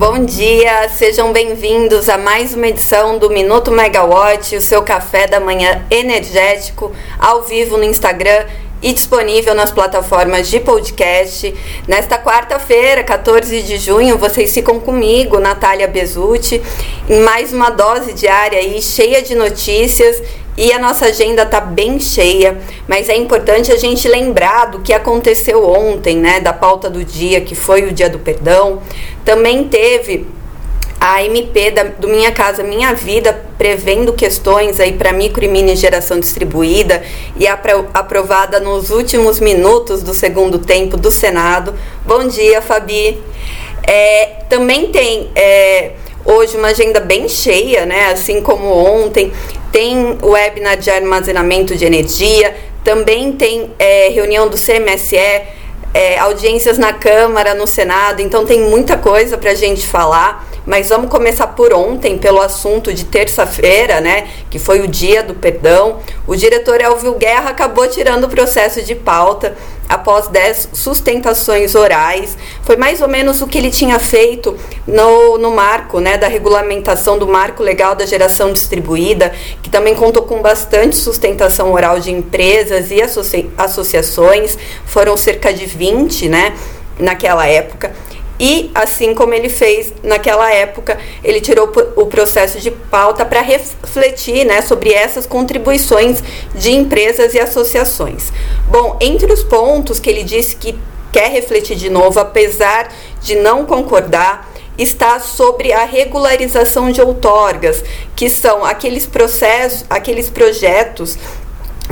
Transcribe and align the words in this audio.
Bom 0.00 0.24
dia, 0.24 0.88
sejam 0.88 1.30
bem-vindos 1.30 2.08
a 2.08 2.16
mais 2.16 2.54
uma 2.54 2.68
edição 2.68 3.18
do 3.18 3.28
Minuto 3.28 3.70
Megawatt, 3.70 4.56
o 4.56 4.60
seu 4.60 4.82
café 4.82 5.26
da 5.26 5.38
manhã 5.38 5.84
energético, 5.90 6.90
ao 7.18 7.42
vivo 7.42 7.76
no 7.76 7.84
Instagram 7.84 8.46
e 8.80 8.94
disponível 8.94 9.54
nas 9.54 9.70
plataformas 9.70 10.48
de 10.48 10.58
podcast. 10.58 11.54
Nesta 11.86 12.16
quarta-feira, 12.16 13.04
14 13.04 13.60
de 13.60 13.76
junho, 13.76 14.16
vocês 14.16 14.54
ficam 14.54 14.80
comigo, 14.80 15.38
Natália 15.38 15.86
Bezutti, 15.86 16.62
em 17.06 17.20
mais 17.20 17.52
uma 17.52 17.68
dose 17.68 18.14
diária 18.14 18.58
aí, 18.58 18.80
cheia 18.80 19.20
de 19.20 19.34
notícias 19.34 20.22
e 20.56 20.72
a 20.74 20.78
nossa 20.78 21.06
agenda 21.06 21.44
está 21.44 21.58
bem 21.58 21.98
cheia, 21.98 22.58
mas 22.86 23.08
é 23.08 23.16
importante 23.16 23.72
a 23.72 23.76
gente 23.76 24.06
lembrar 24.06 24.66
do 24.66 24.80
que 24.80 24.92
aconteceu 24.92 25.66
ontem, 25.66 26.18
né, 26.18 26.38
da 26.38 26.52
pauta 26.52 26.90
do 26.90 27.02
dia, 27.02 27.40
que 27.40 27.54
foi 27.54 27.84
o 27.84 27.92
Dia 27.92 28.10
do 28.10 28.18
Perdão. 28.18 28.82
Também 29.24 29.64
teve 29.64 30.26
a 31.00 31.24
MP 31.24 31.70
da, 31.70 31.84
do 31.84 32.08
Minha 32.08 32.30
Casa 32.30 32.62
Minha 32.62 32.92
Vida, 32.92 33.32
prevendo 33.56 34.12
questões 34.12 34.78
aí 34.78 34.92
para 34.92 35.12
micro 35.12 35.42
e 35.42 35.48
mini 35.48 35.74
geração 35.74 36.20
distribuída 36.20 37.02
e 37.36 37.46
apro 37.46 37.88
aprovada 37.94 38.60
nos 38.60 38.90
últimos 38.90 39.40
minutos 39.40 40.02
do 40.02 40.12
segundo 40.12 40.58
tempo 40.58 40.98
do 40.98 41.10
Senado. 41.10 41.74
Bom 42.04 42.28
dia, 42.28 42.60
Fabi. 42.60 43.18
É, 43.82 44.26
também 44.50 44.88
tem 44.88 45.30
é, 45.34 45.92
hoje 46.22 46.58
uma 46.58 46.68
agenda 46.68 47.00
bem 47.00 47.28
cheia, 47.28 47.86
né? 47.86 48.10
Assim 48.12 48.42
como 48.42 48.66
ontem, 48.66 49.32
tem 49.72 50.18
webinar 50.22 50.76
de 50.76 50.90
armazenamento 50.90 51.74
de 51.76 51.86
energia, 51.86 52.54
também 52.84 53.32
tem 53.32 53.70
é, 53.78 54.08
reunião 54.08 54.48
do 54.48 54.56
CMSE, 54.56 55.16
é, 55.92 56.18
audiências 56.18 56.78
na 56.78 56.92
Câmara, 56.92 57.54
no 57.54 57.66
Senado, 57.66 58.20
então 58.20 58.44
tem 58.44 58.60
muita 58.60 58.96
coisa 58.96 59.36
para 59.36 59.50
a 59.50 59.54
gente 59.54 59.86
falar. 59.86 60.46
Mas 60.66 60.90
vamos 60.90 61.10
começar 61.10 61.48
por 61.48 61.72
ontem, 61.72 62.18
pelo 62.18 62.40
assunto 62.40 62.92
de 62.92 63.04
terça-feira, 63.04 64.00
né? 64.00 64.28
Que 64.50 64.58
foi 64.58 64.80
o 64.80 64.88
dia 64.88 65.22
do 65.22 65.34
perdão. 65.34 65.98
O 66.26 66.36
diretor 66.36 66.80
Elvio 66.80 67.14
Guerra 67.14 67.50
acabou 67.50 67.86
tirando 67.88 68.24
o 68.24 68.28
processo 68.28 68.82
de 68.82 68.94
pauta 68.94 69.56
após 69.90 70.28
10 70.28 70.68
sustentações 70.72 71.74
orais. 71.74 72.38
Foi 72.62 72.76
mais 72.76 73.00
ou 73.00 73.08
menos 73.08 73.42
o 73.42 73.46
que 73.48 73.58
ele 73.58 73.70
tinha 73.70 73.98
feito 73.98 74.56
no, 74.86 75.36
no 75.36 75.50
marco 75.50 75.98
né, 75.98 76.16
da 76.16 76.28
regulamentação 76.28 77.18
do 77.18 77.26
marco 77.26 77.62
legal 77.62 77.96
da 77.96 78.06
geração 78.06 78.52
distribuída, 78.52 79.32
que 79.62 79.68
também 79.68 79.94
contou 79.96 80.22
com 80.22 80.40
bastante 80.40 80.94
sustentação 80.94 81.72
oral 81.72 81.98
de 81.98 82.12
empresas 82.12 82.92
e 82.92 83.02
associa 83.02 83.48
associações, 83.58 84.56
foram 84.86 85.16
cerca 85.16 85.52
de 85.52 85.66
20 85.66 86.28
né, 86.28 86.54
naquela 86.98 87.46
época. 87.48 87.92
E, 88.40 88.70
assim 88.74 89.14
como 89.14 89.34
ele 89.34 89.50
fez 89.50 89.92
naquela 90.02 90.50
época, 90.50 90.98
ele 91.22 91.42
tirou 91.42 91.70
o 91.94 92.06
processo 92.06 92.58
de 92.58 92.70
pauta 92.70 93.22
para 93.22 93.42
refletir 93.42 94.46
né, 94.46 94.62
sobre 94.62 94.94
essas 94.94 95.26
contribuições 95.26 96.22
de 96.54 96.72
empresas 96.72 97.34
e 97.34 97.38
associações. 97.38 98.32
Bom, 98.66 98.96
entre 98.98 99.30
os 99.30 99.42
pontos 99.42 100.00
que 100.00 100.08
ele 100.08 100.24
disse 100.24 100.56
que 100.56 100.74
quer 101.12 101.30
refletir 101.30 101.76
de 101.76 101.90
novo, 101.90 102.18
apesar 102.18 102.90
de 103.20 103.34
não 103.34 103.66
concordar, 103.66 104.50
está 104.78 105.20
sobre 105.20 105.72
a 105.72 105.84
regularização 105.84 106.90
de 106.90 107.02
outorgas, 107.02 107.84
que 108.16 108.30
são 108.30 108.64
aqueles 108.64 109.06
processos, 109.06 109.84
aqueles 109.90 110.30
projetos 110.30 111.18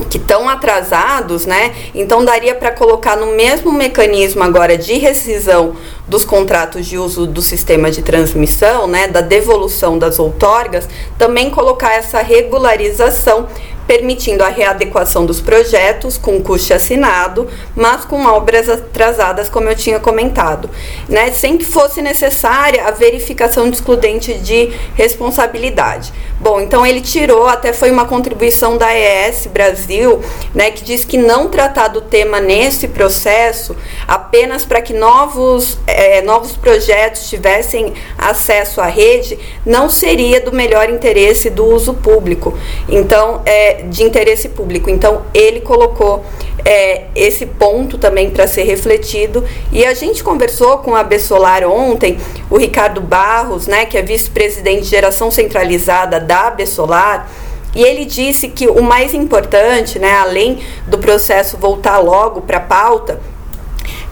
que 0.05 0.19
estão 0.19 0.49
atrasados, 0.49 1.47
né? 1.47 1.75
Então 1.95 2.25
daria 2.25 2.55
para 2.55 2.71
colocar 2.71 3.17
no 3.17 3.27
mesmo 3.35 3.73
mecanismo 3.73 4.43
agora 4.43 4.77
de 4.77 4.99
rescisão 4.99 5.77
dos 6.07 6.25
contratos 6.25 6.87
de 6.87 6.97
uso 6.97 7.27
do 7.27 7.43
sistema 7.43 7.91
de 7.91 8.03
transmissão, 8.03 8.87
né, 8.87 9.09
da 9.09 9.21
devolução 9.21 9.99
das 9.99 10.19
outorgas, 10.19 10.89
também 11.19 11.51
colocar 11.51 11.93
essa 11.93 12.21
regularização 12.23 13.47
permitindo 13.89 14.45
a 14.45 14.49
readequação 14.49 15.25
dos 15.25 15.41
projetos 15.41 16.19
com 16.19 16.43
custo 16.43 16.75
assinado, 16.75 17.49
mas 17.75 18.05
com 18.05 18.27
obras 18.27 18.69
atrasadas, 18.69 19.49
como 19.49 19.71
eu 19.71 19.75
tinha 19.75 19.99
comentado, 19.99 20.69
né, 21.09 21.33
sem 21.33 21.57
que 21.57 21.65
fosse 21.65 22.03
necessária 22.03 22.87
a 22.87 22.91
verificação 22.91 23.71
de 23.71 23.77
excludente 23.77 24.35
de 24.35 24.71
responsabilidade. 24.95 26.13
Bom, 26.39 26.61
então 26.61 26.87
ele 26.87 27.01
tirou, 27.01 27.49
até 27.49 27.73
foi 27.73 27.91
uma 27.91 28.05
contribuição 28.05 28.77
da 28.77 28.95
ES 28.95 29.47
Brasil, 29.47 30.23
né, 30.55 30.71
que 30.71 30.85
diz 30.85 31.05
que 31.05 31.17
não 31.17 31.49
tratar 31.49 31.89
do 31.89 32.03
tema 32.03 32.41
nesse 32.41 32.89
processo 32.89 33.75
apenas 34.07 34.67
para 34.67 34.83
que 34.83 34.93
novos, 34.93 35.79
é, 35.87 36.21
novos 36.21 36.53
projetos 36.53 37.29
tivessem 37.29 37.95
acesso 38.19 38.81
à 38.83 38.87
rede 38.87 39.39
não 39.65 39.89
seria 39.89 40.41
do 40.41 40.53
melhor 40.53 40.91
interesse 40.91 41.49
do 41.49 41.65
uso 41.65 41.95
público. 41.95 42.57
Então, 42.89 43.41
é, 43.47 43.78
de 43.85 44.03
interesse 44.03 44.49
público. 44.49 44.91
Então, 44.91 45.23
ele 45.33 45.61
colocou 45.61 46.25
é, 46.65 47.07
esse 47.15 47.47
ponto 47.47 47.99
também 47.99 48.31
para 48.31 48.47
ser 48.47 48.65
refletido. 48.65 49.45
E 49.73 49.85
a 49.85 49.95
gente 49.95 50.23
conversou 50.23 50.79
com 50.79 50.95
a 50.95 51.03
Bessolar 51.03 51.65
ontem, 51.65 52.19
o 52.51 52.57
Ricardo 52.57 53.01
Barros, 53.01 53.67
né, 53.67 53.87
que 53.87 53.97
é 53.97 54.03
vice-presidente 54.03 54.83
de 54.83 54.89
geração 54.89 55.31
centralizada 55.31 56.21
da 56.21 56.51
Bessolar. 56.51 57.29
E 57.75 57.83
ele 57.83 58.05
disse 58.05 58.49
que 58.49 58.67
o 58.67 58.83
mais 58.83 59.15
importante, 59.15 59.99
né, 59.99 60.13
além 60.13 60.59
do 60.87 60.99
processo 60.99 61.57
voltar 61.57 61.99
logo 61.99 62.41
para 62.43 62.59
a 62.59 62.61
pauta, 62.61 63.21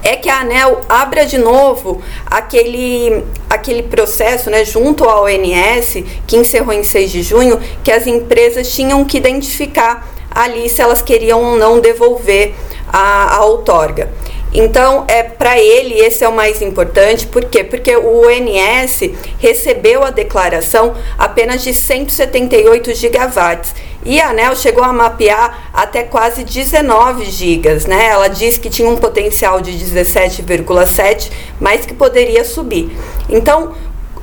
é 0.07 0.17
que 0.17 0.29
a 0.29 0.41
ANEL 0.41 0.81
abra 0.89 1.27
de 1.27 1.37
novo 1.37 2.01
aquele, 2.25 3.25
aquele 3.51 3.83
processo 3.83 4.49
né, 4.49 4.65
junto 4.65 5.05
ao 5.05 5.25
ONS, 5.25 6.05
que 6.27 6.37
encerrou 6.37 6.73
em 6.73 6.85
6 6.85 7.11
de 7.11 7.23
junho, 7.23 7.61
que 7.83 7.91
as 7.91 8.07
empresas 8.07 8.73
tinham 8.73 9.05
que 9.05 9.17
identificar 9.17 10.09
ali 10.31 10.69
se 10.69 10.81
elas 10.81 11.03
queriam 11.03 11.43
ou 11.43 11.59
não 11.59 11.81
devolver 11.81 12.55
a, 12.93 13.37
a 13.37 13.45
outorga. 13.45 14.13
Então, 14.55 15.05
é 15.09 15.23
para 15.23 15.59
ele 15.59 15.99
esse 15.99 16.25
é 16.25 16.29
o 16.29 16.33
mais 16.33 16.63
importante, 16.63 17.27
por 17.27 17.45
quê? 17.45 17.65
Porque 17.65 17.95
o 17.97 18.27
ONS 18.27 19.11
recebeu 19.39 20.05
a 20.05 20.11
declaração 20.11 20.95
apenas 21.19 21.63
de 21.63 21.75
178 21.75 22.95
gigawatts 22.95 23.75
e 24.07 24.21
a 24.21 24.31
ANEL 24.31 24.55
chegou 24.55 24.85
a 24.85 24.93
mapear 24.93 25.69
até 25.73 26.05
quase 26.05 26.45
19 26.45 27.25
gigas, 27.25 27.87
né? 27.87 28.07
Ela 28.07 28.29
disse 28.29 28.61
que 28.61 28.71
tinha 28.71 28.89
um 28.89 28.97
potencial 28.97 29.61
de 29.61 29.73
17,7, 29.73 31.31
mas 31.61 31.85
que 31.85 31.93
poderia 31.93 32.45
subir. 32.45 32.97
Então, 33.29 33.75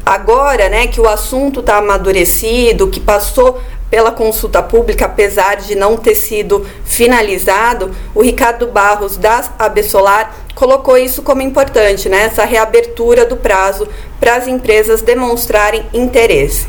agora, 0.05 0.69
né, 0.69 0.87
que 0.87 1.01
o 1.01 1.07
assunto 1.07 1.59
está 1.59 1.77
amadurecido, 1.77 2.87
que 2.87 2.99
passou 2.99 3.59
pela 3.93 4.11
consulta 4.11 4.63
pública, 4.63 5.05
apesar 5.05 5.57
de 5.57 5.75
não 5.75 5.97
ter 5.97 6.15
sido 6.15 6.65
finalizado, 6.83 7.91
o 8.15 8.23
Ricardo 8.23 8.65
Barros 8.65 9.17
da 9.17 9.43
Absolar 9.59 10.35
colocou 10.55 10.97
isso 10.97 11.21
como 11.21 11.43
importante, 11.43 12.09
né? 12.09 12.23
essa 12.23 12.43
reabertura 12.43 13.23
do 13.23 13.35
prazo 13.35 13.87
para 14.19 14.35
as 14.35 14.47
empresas 14.47 15.03
demonstrarem 15.03 15.85
interesse. 15.93 16.67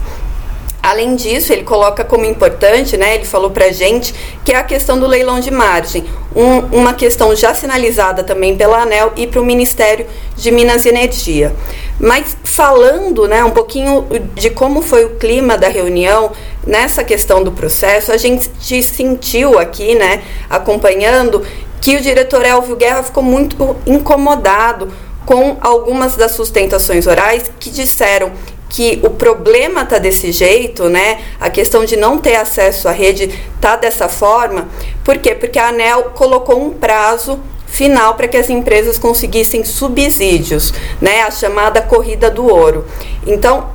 Além 0.85 1.17
disso, 1.17 1.51
ele 1.51 1.63
coloca 1.63 2.05
como 2.05 2.27
importante, 2.27 2.95
né, 2.99 3.15
ele 3.15 3.25
falou 3.25 3.51
para 3.51 3.73
gente, 3.73 4.15
que 4.45 4.53
é 4.53 4.57
a 4.57 4.63
questão 4.63 5.01
do 5.01 5.07
leilão 5.07 5.41
de 5.41 5.51
margem, 5.51 6.05
um, 6.37 6.59
uma 6.79 6.93
questão 6.93 7.35
já 7.35 7.55
sinalizada 7.55 8.23
também 8.23 8.55
pela 8.55 8.83
ANEL 8.83 9.15
e 9.17 9.27
para 9.27 9.41
o 9.41 9.45
Ministério 9.47 10.07
de 10.37 10.51
Minas 10.51 10.85
e 10.85 10.91
Energia. 10.91 11.57
Mas 11.99 12.37
falando 12.45 13.27
né, 13.27 13.43
um 13.43 13.51
pouquinho 13.51 14.07
de 14.35 14.51
como 14.51 14.83
foi 14.83 15.07
o 15.07 15.17
clima 15.17 15.57
da 15.57 15.69
reunião 15.69 16.33
nessa 16.67 17.03
questão 17.03 17.43
do 17.43 17.51
processo, 17.51 18.13
a 18.13 18.19
gente 18.19 18.51
sentiu 18.83 19.59
aqui, 19.59 19.95
né, 19.95 20.23
acompanhando, 20.51 21.43
que 21.81 21.97
o 21.97 22.01
diretor 22.03 22.45
Elvio 22.45 22.77
Guerra 22.77 23.03
ficou 23.03 23.23
muito 23.23 23.75
incomodado 23.87 24.93
com 25.25 25.57
algumas 25.63 26.15
das 26.15 26.33
sustentações 26.33 27.07
orais 27.07 27.51
que 27.59 27.71
disseram 27.71 28.33
que 28.75 28.99
o 29.05 29.11
problema 29.11 29.83
está 29.83 29.99
desse 29.99 30.33
jeito, 30.33 30.89
né? 30.89 31.21
A 31.39 31.49
questão 31.49 31.85
de 31.85 31.97
não 31.97 32.19
ter 32.19 32.35
acesso 32.35 32.89
à 32.89 32.91
rede 32.91 33.33
tá 33.61 33.77
dessa 33.77 34.09
forma. 34.09 34.67
Por 35.05 35.17
quê? 35.19 35.33
Porque 35.33 35.61
a 35.61 35.69
ANEL 35.69 36.11
colocou 36.13 36.61
um 36.61 36.71
prazo 36.71 37.39
final 37.69 38.15
para 38.15 38.27
que 38.27 38.37
as 38.37 38.51
empresas 38.51 38.99
conseguissem 38.99 39.65
subsídios, 39.65 40.75
né, 41.01 41.23
a 41.23 41.31
chamada 41.31 41.83
corrida 41.83 42.31
do 42.31 42.47
ouro. 42.47 42.85
Então, 43.27 43.71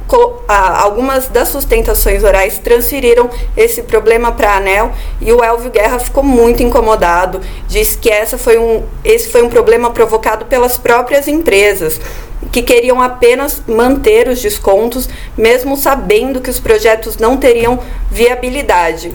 algumas 0.48 1.28
das 1.28 1.48
sustentações 1.48 2.24
orais 2.24 2.60
transferiram 2.60 3.30
esse 3.57 3.84
problema 3.84 4.34
para 4.34 4.52
a 4.52 4.57
ANEL 4.57 4.92
e 5.22 5.31
o 5.31 5.44
Elvio 5.44 5.72
Guerra 5.72 6.00
ficou 6.00 6.24
muito 6.24 6.62
incomodado, 6.62 7.42
disse 7.68 7.98
que 7.98 8.10
essa 8.10 8.38
foi 8.38 8.57
um, 8.57 8.84
esse 9.04 9.30
foi 9.30 9.42
um 9.42 9.50
problema 9.50 9.92
provocado 9.92 10.45
pelas 10.45 10.78
próprias 10.78 11.28
empresas 11.28 12.00
que 12.52 12.62
queriam 12.62 13.02
apenas 13.02 13.62
manter 13.68 14.28
os 14.28 14.42
descontos, 14.42 15.10
mesmo 15.38 15.76
sabendo 15.76 16.42
que 16.42 16.50
os 16.50 16.60
projetos 16.60 17.18
não 17.18 17.38
teriam 17.38 17.80
viabilidade. 18.10 19.12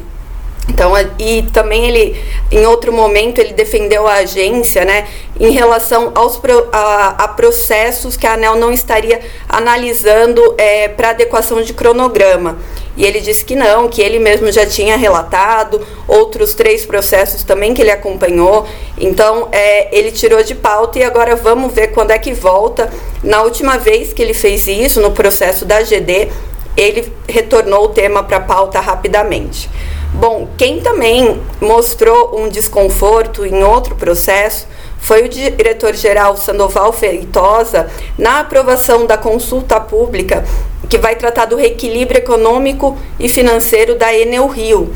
Então, 0.68 0.92
e 1.18 1.42
também 1.52 1.86
ele, 1.86 2.20
em 2.50 2.64
outro 2.66 2.92
momento, 2.92 3.38
ele 3.38 3.52
defendeu 3.52 4.06
a 4.06 4.14
agência, 4.14 4.84
né, 4.84 5.06
em 5.38 5.50
relação 5.50 6.10
aos 6.14 6.40
a, 6.72 7.24
a 7.24 7.28
processos 7.28 8.16
que 8.16 8.26
a 8.26 8.32
ANEL 8.32 8.56
não 8.56 8.72
estaria 8.72 9.20
analisando 9.48 10.54
é, 10.56 10.88
para 10.88 11.10
adequação 11.10 11.62
de 11.62 11.74
cronograma. 11.74 12.58
E 12.96 13.04
ele 13.04 13.20
disse 13.20 13.44
que 13.44 13.56
não, 13.56 13.88
que 13.88 14.00
ele 14.00 14.18
mesmo 14.18 14.50
já 14.52 14.64
tinha 14.64 14.96
relatado 14.96 15.84
outros 16.06 16.54
três 16.54 16.86
processos 16.86 17.42
também 17.42 17.74
que 17.74 17.82
ele 17.82 17.90
acompanhou. 17.90 18.66
Então, 18.96 19.48
é, 19.50 19.96
ele 19.96 20.12
tirou 20.12 20.42
de 20.42 20.54
pauta 20.54 20.98
e 20.98 21.02
agora 21.02 21.34
vamos 21.34 21.72
ver 21.72 21.88
quando 21.88 22.12
é 22.12 22.18
que 22.18 22.32
volta. 22.32 22.90
Na 23.22 23.42
última 23.42 23.78
vez 23.78 24.12
que 24.12 24.22
ele 24.22 24.34
fez 24.34 24.68
isso, 24.68 25.00
no 25.00 25.10
processo 25.10 25.64
da 25.64 25.82
GD, 25.82 26.28
ele 26.76 27.12
retornou 27.28 27.84
o 27.84 27.88
tema 27.88 28.22
para 28.22 28.38
a 28.38 28.40
pauta 28.40 28.80
rapidamente. 28.80 29.68
Bom, 30.14 30.48
quem 30.56 30.80
também 30.80 31.42
mostrou 31.60 32.38
um 32.38 32.48
desconforto 32.48 33.44
em 33.44 33.64
outro 33.64 33.96
processo 33.96 34.68
foi 34.96 35.24
o 35.24 35.28
diretor-geral 35.28 36.36
Sandoval 36.36 36.92
Feitosa 36.92 37.90
na 38.16 38.38
aprovação 38.38 39.06
da 39.06 39.18
consulta 39.18 39.80
pública 39.80 40.44
que 40.88 40.98
vai 40.98 41.16
tratar 41.16 41.46
do 41.46 41.56
reequilíbrio 41.56 42.18
econômico 42.18 42.96
e 43.18 43.28
financeiro 43.28 43.96
da 43.96 44.14
Enel 44.14 44.46
Rio, 44.46 44.94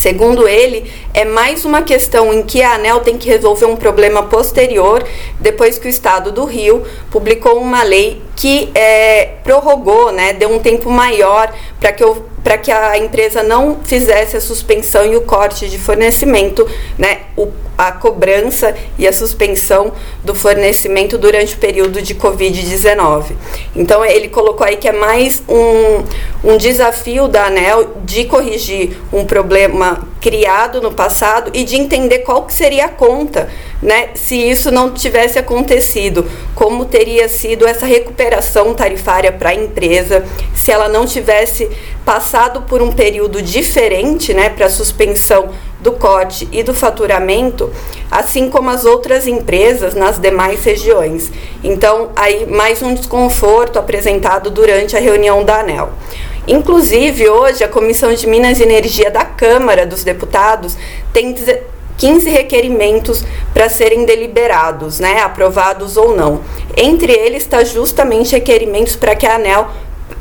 Segundo 0.00 0.48
ele, 0.48 0.90
é 1.12 1.26
mais 1.26 1.66
uma 1.66 1.82
questão 1.82 2.32
em 2.32 2.42
que 2.42 2.62
a 2.62 2.76
ANEL 2.76 3.00
tem 3.00 3.18
que 3.18 3.28
resolver 3.28 3.66
um 3.66 3.76
problema 3.76 4.22
posterior, 4.22 5.06
depois 5.38 5.78
que 5.78 5.86
o 5.86 5.90
Estado 5.90 6.32
do 6.32 6.46
Rio 6.46 6.86
publicou 7.10 7.60
uma 7.60 7.82
lei 7.82 8.22
que 8.34 8.70
é, 8.74 9.34
prorrogou, 9.44 10.10
né, 10.10 10.32
deu 10.32 10.50
um 10.50 10.58
tempo 10.58 10.88
maior 10.88 11.52
para 11.78 11.92
que, 11.92 12.02
que 12.62 12.72
a 12.72 12.96
empresa 12.96 13.42
não 13.42 13.80
fizesse 13.84 14.38
a 14.38 14.40
suspensão 14.40 15.04
e 15.04 15.16
o 15.16 15.20
corte 15.20 15.68
de 15.68 15.76
fornecimento, 15.76 16.66
né, 16.96 17.18
o, 17.36 17.48
a 17.88 17.92
cobrança 17.92 18.74
e 18.98 19.06
a 19.06 19.12
suspensão 19.12 19.92
do 20.22 20.34
fornecimento 20.34 21.16
durante 21.16 21.54
o 21.54 21.58
período 21.58 22.02
de 22.02 22.14
Covid-19. 22.14 23.32
Então, 23.74 24.04
ele 24.04 24.28
colocou 24.28 24.66
aí 24.66 24.76
que 24.76 24.88
é 24.88 24.92
mais 24.92 25.42
um, 25.48 26.52
um 26.52 26.56
desafio 26.56 27.28
da 27.28 27.46
ANEL 27.46 27.96
de 28.04 28.24
corrigir 28.24 28.96
um 29.12 29.24
problema 29.24 30.06
criado 30.20 30.80
no 30.80 30.92
passado 30.92 31.50
e 31.54 31.64
de 31.64 31.76
entender 31.76 32.18
qual 32.20 32.44
que 32.44 32.52
seria 32.52 32.84
a 32.84 32.88
conta, 32.88 33.48
né, 33.82 34.10
se 34.14 34.36
isso 34.36 34.70
não 34.70 34.92
tivesse 34.92 35.38
acontecido, 35.38 36.30
como 36.54 36.84
teria 36.84 37.28
sido 37.28 37.66
essa 37.66 37.86
recuperação 37.86 38.74
tarifária 38.74 39.32
para 39.32 39.50
a 39.50 39.54
empresa, 39.54 40.24
se 40.54 40.70
ela 40.70 40.88
não 40.88 41.06
tivesse 41.06 41.70
passado 42.04 42.62
por 42.62 42.82
um 42.82 42.92
período 42.92 43.40
diferente, 43.40 44.34
né, 44.34 44.50
para 44.50 44.68
suspensão 44.68 45.50
do 45.80 45.92
corte 45.92 46.48
e 46.52 46.62
do 46.62 46.74
faturamento, 46.74 47.70
assim 48.10 48.50
como 48.50 48.70
as 48.70 48.84
outras 48.84 49.26
empresas 49.26 49.94
nas 49.94 50.18
demais 50.18 50.62
regiões. 50.64 51.30
Então, 51.64 52.10
aí 52.14 52.46
mais 52.46 52.82
um 52.82 52.94
desconforto 52.94 53.78
apresentado 53.78 54.50
durante 54.50 54.96
a 54.96 55.00
reunião 55.00 55.44
da 55.44 55.60
ANEL. 55.60 55.90
Inclusive, 56.46 57.28
hoje, 57.28 57.62
a 57.62 57.68
Comissão 57.68 58.12
de 58.12 58.26
Minas 58.26 58.58
e 58.58 58.62
Energia 58.62 59.10
da 59.10 59.24
Câmara 59.24 59.86
dos 59.86 60.02
Deputados 60.02 60.76
tem 61.12 61.34
15 61.96 62.30
requerimentos 62.30 63.24
para 63.52 63.68
serem 63.68 64.04
deliberados, 64.04 64.98
né, 64.98 65.20
aprovados 65.20 65.96
ou 65.96 66.16
não. 66.16 66.40
Entre 66.76 67.12
eles 67.12 67.42
está 67.42 67.62
justamente 67.62 68.32
requerimentos 68.32 68.96
para 68.96 69.14
que 69.14 69.26
a 69.26 69.36
ANEL 69.36 69.68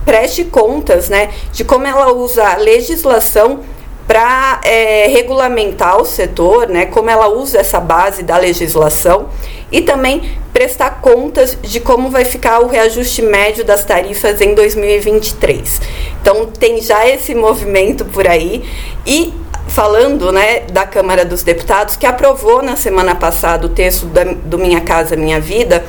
preste 0.05 0.43
contas 0.43 1.09
né, 1.09 1.29
de 1.53 1.63
como 1.63 1.87
ela 1.87 2.11
usa 2.11 2.47
a 2.47 2.57
legislação 2.57 3.61
para 4.09 4.59
é, 4.63 5.05
regulamentar 5.05 6.01
o 6.01 6.03
setor, 6.03 6.67
né, 6.67 6.87
como 6.87 7.11
ela 7.11 7.27
usa 7.27 7.59
essa 7.59 7.79
base 7.79 8.23
da 8.23 8.39
legislação 8.39 9.29
e 9.71 9.81
também 9.81 10.31
prestar 10.51 10.99
contas 10.99 11.55
de 11.61 11.79
como 11.79 12.09
vai 12.09 12.25
ficar 12.25 12.59
o 12.61 12.67
reajuste 12.67 13.21
médio 13.21 13.63
das 13.63 13.85
tarifas 13.85 14.41
em 14.41 14.55
2023. 14.55 15.81
Então 16.19 16.47
tem 16.47 16.81
já 16.81 17.07
esse 17.07 17.35
movimento 17.35 18.03
por 18.03 18.27
aí 18.27 18.67
e 19.05 19.31
falando 19.67 20.31
né, 20.31 20.61
da 20.61 20.87
Câmara 20.87 21.23
dos 21.23 21.43
Deputados 21.43 21.95
que 21.95 22.07
aprovou 22.07 22.63
na 22.63 22.75
semana 22.75 23.13
passada 23.13 23.67
o 23.67 23.69
texto 23.69 24.07
da, 24.07 24.23
do 24.23 24.57
Minha 24.57 24.81
Casa 24.81 25.15
Minha 25.15 25.39
Vida 25.39 25.85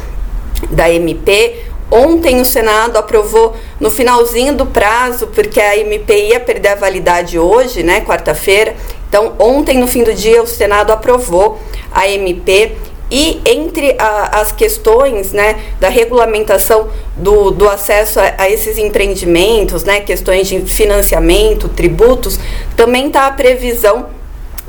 da 0.69 0.93
MP 0.93 1.69
Ontem 1.91 2.41
o 2.41 2.45
Senado 2.45 2.97
aprovou 2.97 3.57
no 3.81 3.91
finalzinho 3.91 4.55
do 4.55 4.67
prazo, 4.67 5.27
porque 5.29 5.61
a 5.61 5.77
MP 5.77 6.29
ia 6.29 6.39
perder 6.39 6.69
a 6.69 6.75
validade 6.77 7.39
hoje, 7.39 7.83
né, 7.83 8.01
quarta-feira. 8.03 8.77
Então, 9.09 9.35
ontem 9.39 9.77
no 9.79 9.89
fim 9.89 10.05
do 10.05 10.15
dia 10.15 10.41
o 10.41 10.47
Senado 10.47 10.93
aprovou 10.93 11.59
a 11.91 12.09
MP 12.09 12.77
e 13.11 13.41
entre 13.45 13.97
a, 13.99 14.41
as 14.41 14.53
questões 14.53 15.33
né, 15.33 15.61
da 15.81 15.89
regulamentação 15.89 16.89
do, 17.17 17.51
do 17.51 17.69
acesso 17.69 18.21
a, 18.21 18.35
a, 18.39 18.49
esses 18.49 18.79
empreendimentos, 18.79 19.83
né, 19.83 20.01
questões 20.01 20.47
de 20.47 20.61
financiamento, 20.61 21.69
tributos, 21.69 22.39
também 22.77 23.09
está 23.09 23.27
a 23.27 23.33
previsão 23.33 24.07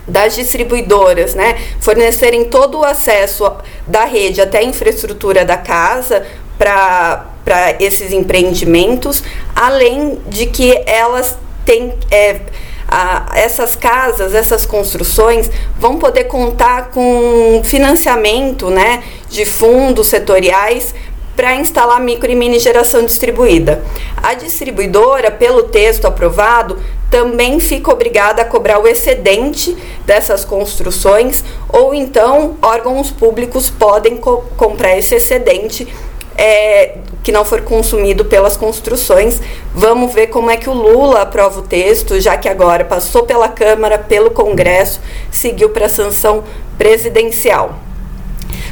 das 0.07 0.35
distribuidoras, 0.35 1.35
né, 1.35 1.55
fornecerem 1.79 2.45
todo 2.45 2.79
o 2.79 2.83
acesso 2.83 3.49
da 3.85 4.05
rede 4.05 4.41
até 4.41 4.57
a 4.57 4.63
infraestrutura 4.63 5.45
da 5.45 5.57
casa 5.57 6.25
para 6.61 7.75
esses 7.79 8.13
empreendimentos, 8.13 9.23
além 9.55 10.19
de 10.27 10.45
que 10.45 10.79
elas 10.85 11.35
têm. 11.65 11.93
É, 12.11 12.39
a, 12.87 13.31
essas 13.35 13.77
casas, 13.77 14.35
essas 14.35 14.65
construções 14.65 15.49
vão 15.79 15.97
poder 15.97 16.25
contar 16.25 16.89
com 16.89 17.61
financiamento 17.63 18.69
né, 18.69 19.01
de 19.29 19.45
fundos 19.45 20.07
setoriais 20.07 20.93
para 21.33 21.55
instalar 21.55 22.01
micro 22.01 22.29
e 22.29 22.35
mini 22.35 22.59
geração 22.59 23.05
distribuída. 23.05 23.81
A 24.21 24.33
distribuidora, 24.33 25.31
pelo 25.31 25.63
texto 25.63 26.05
aprovado, 26.05 26.77
também 27.09 27.61
fica 27.61 27.91
obrigada 27.91 28.41
a 28.41 28.45
cobrar 28.45 28.79
o 28.79 28.87
excedente 28.87 29.75
dessas 30.05 30.43
construções, 30.43 31.45
ou 31.69 31.93
então 31.93 32.57
órgãos 32.61 33.09
públicos 33.09 33.69
podem 33.69 34.17
co 34.17 34.43
comprar 34.57 34.97
esse 34.97 35.15
excedente 35.15 35.87
é, 36.37 36.97
que 37.23 37.31
não 37.31 37.45
for 37.45 37.61
consumido 37.61 38.25
pelas 38.25 38.57
construções. 38.57 39.41
Vamos 39.73 40.13
ver 40.13 40.27
como 40.27 40.49
é 40.49 40.57
que 40.57 40.69
o 40.69 40.73
Lula 40.73 41.21
aprova 41.21 41.59
o 41.59 41.63
texto, 41.63 42.19
já 42.19 42.37
que 42.37 42.49
agora 42.49 42.85
passou 42.85 43.23
pela 43.23 43.47
Câmara, 43.47 43.97
pelo 43.97 44.31
Congresso, 44.31 44.99
seguiu 45.29 45.69
para 45.69 45.85
a 45.85 45.89
sanção 45.89 46.43
presidencial. 46.77 47.79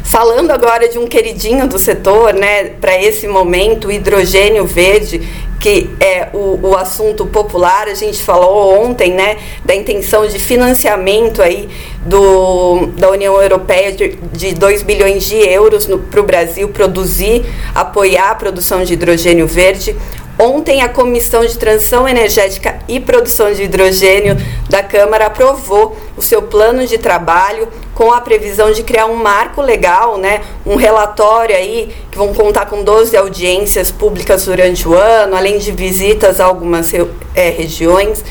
Falando 0.04 0.50
agora 0.52 0.90
de 0.90 0.98
um 0.98 1.06
queridinho 1.06 1.68
do 1.68 1.78
setor, 1.78 2.34
né, 2.34 2.66
para 2.82 3.00
esse 3.00 3.28
momento, 3.28 3.90
o 3.90 3.92
hidrogênio 3.92 4.66
verde, 4.66 5.22
que 5.60 5.90
é 6.00 6.30
o, 6.34 6.60
o 6.70 6.76
assunto 6.76 7.28
popular, 7.28 7.88
a 7.88 7.94
gente 7.94 8.24
falou 8.24 8.82
ontem, 8.84 9.14
né, 9.14 9.38
da 9.64 9.76
intenção 9.76 10.26
de 10.26 10.40
financiamento 10.40 11.44
aí 11.44 11.70
do, 12.06 12.88
da 12.98 13.10
União 13.10 13.42
Europeia 13.42 13.92
de, 13.92 14.18
de 14.32 14.54
2 14.54 14.84
bilhões 14.84 15.26
de 15.26 15.36
euros 15.36 15.88
para 16.10 16.20
o 16.20 16.24
Brasil 16.24 16.70
produzir, 16.70 17.46
apoiar 17.76 18.32
a 18.32 18.36
produção 18.36 18.84
de 18.84 18.94
hidrogênio 18.94 19.48
verde. 19.48 19.96
Ontem, 20.42 20.82
a 20.82 20.88
Comissão 20.88 21.46
de 21.46 21.58
Transição 21.58 22.08
Energética 22.08 22.80
e 22.88 22.98
Produção 22.98 23.52
de 23.52 23.64
Hidrogênio 23.64 24.38
da 24.70 24.82
Câmara 24.82 25.26
aprovou 25.26 25.98
o 26.16 26.22
seu 26.22 26.42
plano 26.42 26.88
de 26.88 26.98
trabalho 26.98 27.68
com 27.94 28.14
a 28.14 28.22
previsão 28.22 28.72
de 28.72 28.82
criar 28.82 29.08
um 29.08 29.16
marco 29.16 29.62
legal, 29.62 30.18
né, 30.18 30.40
um 30.66 30.78
relatório 30.78 31.54
aí 31.54 31.94
que 32.10 32.18
vão 32.18 32.34
contar 32.34 32.68
com 32.68 32.86
12 32.86 33.18
audiências 33.18 33.92
públicas 33.92 34.46
durante 34.46 34.88
o 34.88 34.94
ano, 34.94 35.36
além 35.36 35.58
de 35.58 35.74
visitas 35.74 36.40
a 36.40 36.46
algumas 36.46 36.94
é, 37.36 37.50
regiões. 37.50 38.24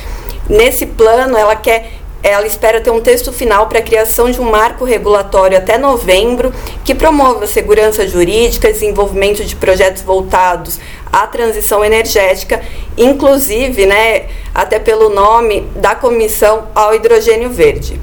Nesse 0.48 0.86
plano, 0.86 1.36
ela 1.36 1.56
quer 1.56 1.97
ela 2.22 2.46
espera 2.46 2.80
ter 2.80 2.90
um 2.90 3.00
texto 3.00 3.32
final 3.32 3.68
para 3.68 3.78
a 3.78 3.82
criação 3.82 4.30
de 4.30 4.40
um 4.40 4.50
marco 4.50 4.84
regulatório 4.84 5.56
até 5.56 5.78
novembro 5.78 6.52
que 6.84 6.94
promova 6.94 7.46
segurança 7.46 8.06
jurídica, 8.08 8.72
desenvolvimento 8.72 9.44
de 9.44 9.54
projetos 9.54 10.02
voltados 10.02 10.80
à 11.12 11.26
transição 11.26 11.84
energética, 11.84 12.60
inclusive, 12.96 13.86
né, 13.86 14.26
até 14.54 14.78
pelo 14.78 15.08
nome 15.08 15.62
da 15.76 15.94
comissão 15.94 16.68
ao 16.74 16.94
hidrogênio 16.94 17.50
verde. 17.50 18.00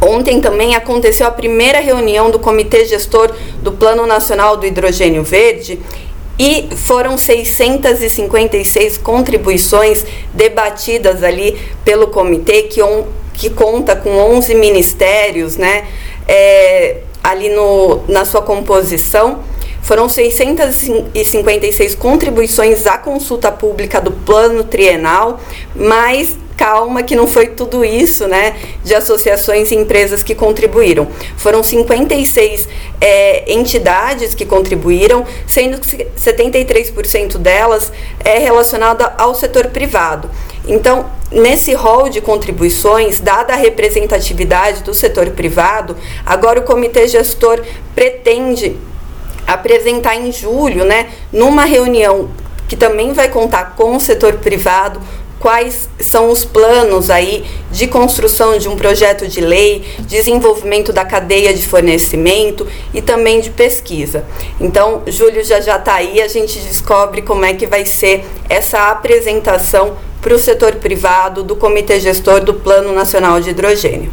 Ontem 0.00 0.40
também 0.40 0.76
aconteceu 0.76 1.26
a 1.26 1.30
primeira 1.30 1.80
reunião 1.80 2.30
do 2.30 2.38
Comitê 2.38 2.84
Gestor 2.84 3.32
do 3.62 3.72
Plano 3.72 4.06
Nacional 4.06 4.56
do 4.56 4.64
Hidrogênio 4.64 5.24
Verde 5.24 5.80
e 6.38 6.68
foram 6.76 7.18
656 7.18 8.96
contribuições 8.98 10.04
debatidas 10.32 11.24
ali 11.24 11.58
pelo 11.84 12.06
comitê 12.08 12.62
que 12.62 12.80
on, 12.80 13.06
que 13.38 13.48
conta 13.48 13.94
com 13.94 14.10
11 14.10 14.54
ministérios, 14.56 15.56
né, 15.56 15.86
é, 16.26 16.98
ali 17.22 17.48
no, 17.48 18.02
na 18.08 18.24
sua 18.24 18.42
composição. 18.42 19.40
Foram 19.80 20.08
656 20.08 21.94
contribuições 21.94 22.86
à 22.86 22.98
consulta 22.98 23.50
pública 23.50 24.00
do 24.00 24.10
plano 24.10 24.64
trienal, 24.64 25.40
mais 25.74 26.36
calma 26.58 27.04
que 27.04 27.14
não 27.14 27.28
foi 27.28 27.46
tudo 27.46 27.84
isso, 27.84 28.26
né, 28.26 28.56
de 28.82 28.92
associações 28.92 29.70
e 29.70 29.76
empresas 29.76 30.24
que 30.24 30.34
contribuíram. 30.34 31.06
Foram 31.36 31.62
56 31.62 32.68
é, 33.00 33.50
entidades 33.52 34.34
que 34.34 34.44
contribuíram, 34.44 35.24
sendo 35.46 35.78
que 35.78 36.04
73% 36.16 37.38
delas 37.38 37.92
é 38.24 38.38
relacionada 38.38 39.14
ao 39.16 39.36
setor 39.36 39.68
privado. 39.68 40.28
Então, 40.66 41.06
nesse 41.30 41.72
rol 41.74 42.08
de 42.08 42.20
contribuições, 42.20 43.20
dada 43.20 43.52
a 43.52 43.56
representatividade 43.56 44.82
do 44.82 44.92
setor 44.92 45.30
privado, 45.30 45.96
agora 46.26 46.58
o 46.58 46.64
comitê 46.64 47.06
gestor 47.06 47.62
pretende 47.94 48.76
apresentar 49.46 50.16
em 50.16 50.32
julho, 50.32 50.84
né, 50.84 51.08
numa 51.32 51.64
reunião 51.64 52.28
que 52.68 52.76
também 52.76 53.14
vai 53.14 53.30
contar 53.30 53.74
com 53.74 53.96
o 53.96 54.00
setor 54.00 54.34
privado, 54.34 55.00
quais 55.38 55.88
são 55.98 56.30
os 56.30 56.44
planos 56.44 57.10
aí 57.10 57.44
de 57.70 57.86
construção 57.86 58.58
de 58.58 58.68
um 58.68 58.76
projeto 58.76 59.26
de 59.26 59.40
lei, 59.40 59.84
desenvolvimento 60.00 60.92
da 60.92 61.04
cadeia 61.04 61.54
de 61.54 61.66
fornecimento 61.66 62.66
e 62.92 63.00
também 63.00 63.40
de 63.40 63.50
pesquisa. 63.50 64.24
Então, 64.60 65.02
Júlio 65.06 65.44
já 65.44 65.60
já 65.60 65.76
está 65.76 65.94
aí, 65.94 66.20
a 66.20 66.28
gente 66.28 66.58
descobre 66.60 67.22
como 67.22 67.44
é 67.44 67.54
que 67.54 67.66
vai 67.66 67.84
ser 67.84 68.24
essa 68.48 68.90
apresentação 68.90 69.96
para 70.20 70.34
o 70.34 70.38
setor 70.38 70.76
privado 70.76 71.42
do 71.42 71.54
Comitê 71.54 72.00
Gestor 72.00 72.40
do 72.40 72.54
Plano 72.54 72.92
Nacional 72.92 73.40
de 73.40 73.50
Hidrogênio. 73.50 74.10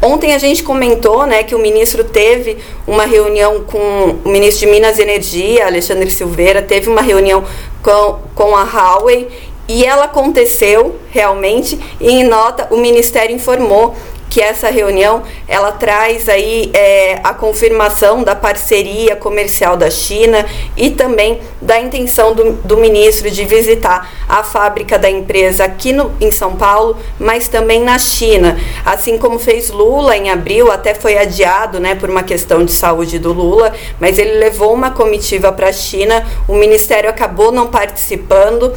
Ontem 0.00 0.32
a 0.32 0.38
gente 0.38 0.62
comentou 0.62 1.26
né, 1.26 1.42
que 1.42 1.56
o 1.56 1.58
ministro 1.58 2.04
teve 2.04 2.58
uma 2.86 3.04
reunião 3.04 3.64
com 3.64 4.16
o 4.24 4.28
ministro 4.28 4.66
de 4.66 4.72
Minas 4.72 4.98
e 4.98 5.02
Energia, 5.02 5.66
Alexandre 5.66 6.08
Silveira, 6.08 6.62
teve 6.62 6.88
uma 6.88 7.02
reunião 7.02 7.44
com, 7.82 8.20
com 8.34 8.56
a 8.56 8.62
Huawei 8.62 9.28
e 9.68 9.84
ela 9.84 10.04
aconteceu 10.04 10.98
realmente 11.10 11.78
e 12.00 12.10
em 12.10 12.24
nota 12.24 12.66
o 12.70 12.78
Ministério 12.78 13.36
informou 13.36 13.94
que 14.28 14.40
essa 14.40 14.70
reunião 14.70 15.22
ela 15.46 15.72
traz 15.72 16.28
aí 16.28 16.70
é, 16.74 17.20
a 17.24 17.32
confirmação 17.32 18.22
da 18.22 18.36
parceria 18.36 19.16
comercial 19.16 19.76
da 19.76 19.90
China 19.90 20.44
e 20.76 20.90
também 20.90 21.40
da 21.60 21.80
intenção 21.80 22.34
do, 22.34 22.52
do 22.52 22.76
ministro 22.76 23.30
de 23.30 23.44
visitar 23.44 24.10
a 24.28 24.42
fábrica 24.42 24.98
da 24.98 25.10
empresa 25.10 25.64
aqui 25.64 25.92
no, 25.92 26.12
em 26.20 26.30
São 26.30 26.56
Paulo, 26.56 26.96
mas 27.18 27.48
também 27.48 27.82
na 27.82 27.98
China. 27.98 28.58
Assim 28.84 29.18
como 29.18 29.38
fez 29.38 29.70
Lula 29.70 30.16
em 30.16 30.30
abril, 30.30 30.70
até 30.70 30.94
foi 30.94 31.16
adiado 31.16 31.80
né, 31.80 31.94
por 31.94 32.10
uma 32.10 32.22
questão 32.22 32.64
de 32.64 32.72
saúde 32.72 33.18
do 33.18 33.32
Lula, 33.32 33.72
mas 33.98 34.18
ele 34.18 34.32
levou 34.32 34.74
uma 34.74 34.90
comitiva 34.90 35.50
para 35.52 35.68
a 35.68 35.72
China, 35.72 36.26
o 36.46 36.54
ministério 36.54 37.08
acabou 37.08 37.50
não 37.50 37.66
participando 37.66 38.74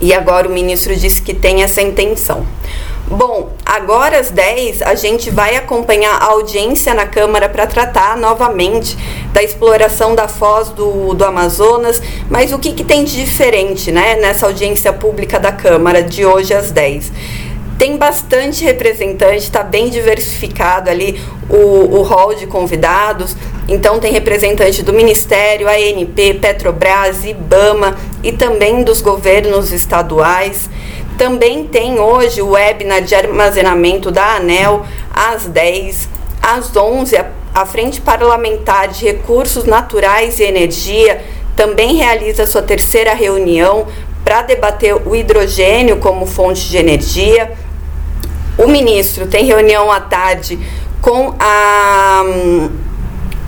e 0.00 0.12
agora 0.12 0.48
o 0.48 0.52
ministro 0.52 0.94
disse 0.94 1.22
que 1.22 1.34
tem 1.34 1.62
essa 1.62 1.82
intenção. 1.82 2.46
Bom, 3.10 3.52
agora 3.64 4.18
às 4.18 4.30
10 4.30 4.82
a 4.82 4.94
gente 4.94 5.30
vai 5.30 5.56
acompanhar 5.56 6.16
a 6.20 6.26
audiência 6.26 6.92
na 6.92 7.06
Câmara 7.06 7.48
para 7.48 7.66
tratar 7.66 8.18
novamente 8.18 8.98
da 9.32 9.42
exploração 9.42 10.14
da 10.14 10.28
foz 10.28 10.68
do, 10.68 11.14
do 11.14 11.24
Amazonas, 11.24 12.02
mas 12.28 12.52
o 12.52 12.58
que, 12.58 12.72
que 12.72 12.84
tem 12.84 13.04
de 13.04 13.16
diferente 13.16 13.90
né, 13.90 14.16
nessa 14.16 14.44
audiência 14.44 14.92
pública 14.92 15.40
da 15.40 15.50
Câmara 15.50 16.02
de 16.02 16.26
hoje 16.26 16.52
às 16.52 16.70
10? 16.70 17.10
Tem 17.78 17.96
bastante 17.96 18.62
representante, 18.64 19.38
está 19.38 19.62
bem 19.62 19.88
diversificado 19.88 20.90
ali 20.90 21.18
o, 21.48 21.98
o 21.98 22.02
hall 22.02 22.34
de 22.34 22.46
convidados. 22.46 23.36
Então 23.68 24.00
tem 24.00 24.12
representante 24.12 24.82
do 24.82 24.92
Ministério, 24.92 25.68
ANP, 25.68 26.34
Petrobras, 26.40 27.24
IBAMA 27.24 27.96
e 28.22 28.32
também 28.32 28.82
dos 28.82 29.00
governos 29.00 29.72
estaduais. 29.72 30.68
Também 31.16 31.64
tem 31.64 31.98
hoje 31.98 32.40
o 32.42 32.50
webinar 32.50 33.02
de 33.02 33.14
armazenamento 33.14 34.10
da 34.10 34.36
ANEL 34.36 34.84
às 35.12 35.46
10, 35.46 36.08
às 36.40 36.76
11 36.76 37.16
a, 37.54 37.66
Frente 37.66 38.00
Parlamentar 38.00 38.88
de 38.88 39.04
Recursos 39.04 39.64
Naturais 39.64 40.38
e 40.38 40.44
Energia 40.44 41.20
também 41.56 41.96
realiza 41.96 42.46
sua 42.46 42.62
terceira 42.62 43.12
reunião 43.14 43.88
para 44.24 44.42
debater 44.42 44.94
o 44.94 45.16
hidrogênio 45.16 45.96
como 45.96 46.24
fonte 46.24 46.68
de 46.68 46.76
energia. 46.76 47.52
O 48.56 48.68
ministro 48.68 49.26
tem 49.26 49.44
reunião 49.44 49.90
à 49.90 49.98
tarde 49.98 50.56
com 51.00 51.34
a 51.38 52.22
hum, 52.24 52.70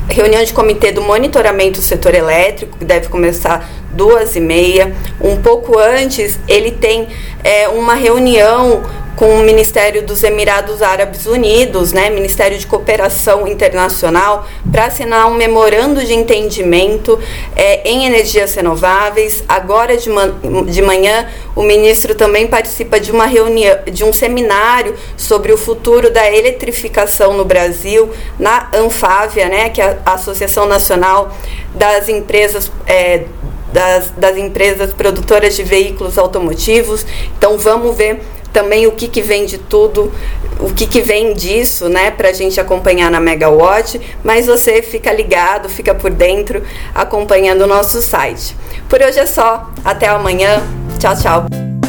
reunião 0.09 0.43
de 0.43 0.53
comitê 0.53 0.91
do 0.91 1.03
monitoramento 1.03 1.79
do 1.79 1.85
setor 1.85 2.15
elétrico, 2.15 2.79
que 2.79 2.85
deve 2.85 3.09
começar 3.09 3.69
duas 3.93 4.37
e 4.37 4.41
meia. 4.41 4.95
Um 5.21 5.37
pouco 5.37 5.79
antes, 5.79 6.39
ele 6.49 6.71
tem 6.71 7.09
é, 7.43 7.69
uma 7.69 7.95
reunião 7.95 8.83
com 9.21 9.39
o 9.39 9.43
Ministério 9.43 10.03
dos 10.03 10.25
Emirados 10.25 10.81
Árabes 10.81 11.27
Unidos, 11.27 11.93
né, 11.93 12.09
Ministério 12.09 12.57
de 12.57 12.67
Cooperação 12.67 13.47
Internacional, 13.47 14.47
para 14.73 14.87
assinar 14.87 15.27
um 15.27 15.35
memorando 15.35 16.03
de 16.03 16.15
entendimento 16.15 17.19
é, 17.55 17.87
em 17.87 18.07
energias 18.07 18.55
renováveis. 18.55 19.45
Agora 19.47 19.95
de, 19.95 20.09
man 20.09 20.35
de 20.67 20.81
manhã, 20.81 21.29
o 21.55 21.63
ministro 21.63 22.15
também 22.15 22.47
participa 22.47 22.99
de 22.99 23.13
uma 23.13 23.27
reunião, 23.27 23.81
de 23.93 24.05
um 24.05 24.13
seminário 24.13 24.95
sobre 25.19 25.53
o 25.53 25.59
futuro 25.59 26.11
da 26.11 26.27
eletrificação 26.35 27.35
no 27.35 27.45
Brasil, 27.45 28.11
na 28.39 28.71
Anfávia, 28.73 29.51
né, 29.51 29.69
que 29.69 29.83
é 29.83 29.99
a 30.07 30.15
Associação 30.15 30.65
Nacional 30.65 31.37
das 31.75 32.09
Empresas 32.09 32.73
é, 32.87 33.25
das, 33.73 34.11
das 34.17 34.37
empresas 34.37 34.93
produtoras 34.93 35.55
de 35.55 35.63
veículos 35.63 36.19
automotivos. 36.19 37.05
Então 37.37 37.59
vamos 37.59 37.97
ver 37.97 38.21
também 38.53 38.87
o 38.87 38.93
que, 38.93 39.09
que 39.09 39.23
vem 39.23 39.47
de 39.47 39.59
tudo, 39.59 40.13
o 40.59 40.73
que, 40.73 40.87
que 40.87 41.01
vem 41.01 41.33
disso, 41.35 41.89
né, 41.89 42.11
para 42.11 42.31
a 42.31 42.33
gente 42.33 42.61
acompanhar 42.61 43.11
na 43.11 43.21
Megawatt. 43.21 44.01
Mas 44.25 44.47
você 44.47 44.83
fica 44.83 45.13
ligado, 45.13 45.69
fica 45.69 45.95
por 45.95 46.11
dentro, 46.11 46.63
acompanhando 46.95 47.63
o 47.63 47.67
nosso 47.67 48.03
site. 48.03 48.57
Por 48.89 49.01
hoje 49.01 49.19
é 49.19 49.27
só. 49.27 49.71
Até 49.85 50.09
amanhã. 50.09 50.63
Tchau, 50.99 51.15
tchau. 51.17 51.80